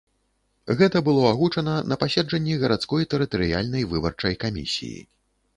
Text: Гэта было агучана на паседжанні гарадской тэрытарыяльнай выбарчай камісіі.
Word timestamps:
Гэта 0.79 1.01
было 1.07 1.25
агучана 1.33 1.75
на 1.91 1.99
паседжанні 2.03 2.57
гарадской 2.63 3.07
тэрытарыяльнай 3.15 3.87
выбарчай 3.93 4.33
камісіі. 4.47 4.99